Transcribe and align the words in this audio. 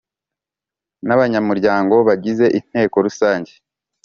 n 1.07 1.09
abanyamuryango 1.15 1.95
bagize 2.07 2.45
Inteko 2.57 2.95
Rusange 3.05 3.53